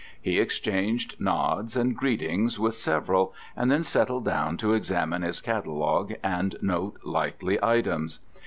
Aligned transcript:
He 0.19 0.39
exchanged 0.39 1.17
nods 1.21 1.75
and 1.77 1.95
greetings 1.95 2.57
with 2.57 2.73
several, 2.73 3.35
and 3.55 3.69
then 3.69 3.83
settled 3.83 4.25
down 4.25 4.57
to 4.57 4.73
examine 4.73 5.21
his 5.21 5.41
catalogue 5.41 6.15
and 6.23 6.55
note 6.59 6.97
likely 7.03 7.63
items. 7.63 8.17